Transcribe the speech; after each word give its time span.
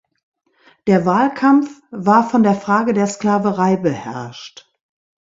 Der 0.87 1.05
Wahlkampf 1.05 1.79
war 1.91 2.27
von 2.27 2.41
der 2.41 2.55
Frage 2.55 2.93
der 2.93 3.05
Sklaverei 3.05 3.77
beherrscht. 3.77 4.67